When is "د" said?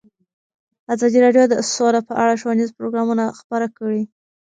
1.51-1.53